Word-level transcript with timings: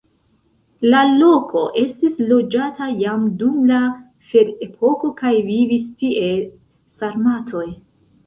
La 0.91 1.01
loko 1.17 1.61
estis 1.81 2.15
loĝata 2.29 2.87
jam 3.01 3.27
dum 3.41 3.59
la 3.71 3.81
ferepoko 4.31 5.13
kaj 5.21 5.33
vivis 5.51 5.85
tie 6.01 6.31
sarmatoj. 7.01 7.67